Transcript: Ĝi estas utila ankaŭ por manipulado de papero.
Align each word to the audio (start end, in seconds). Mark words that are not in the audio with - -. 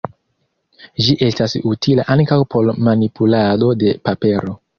Ĝi 1.07 1.15
estas 1.27 1.53
utila 1.73 2.07
ankaŭ 2.15 2.39
por 2.55 2.73
manipulado 2.89 3.71
de 3.85 3.95
papero. 4.09 4.59